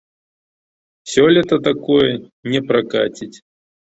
Сёлета 1.15 1.59
такое 1.67 2.07
не 2.55 2.59
пракаціць. 2.73 3.35